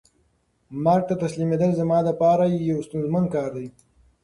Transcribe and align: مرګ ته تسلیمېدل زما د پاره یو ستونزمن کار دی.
مرګ 0.83 1.03
ته 1.09 1.15
تسلیمېدل 1.23 1.71
زما 1.79 1.97
د 2.03 2.09
پاره 2.19 2.45
یو 2.69 2.79
ستونزمن 2.87 3.25
کار 3.33 3.49
دی. 3.55 3.67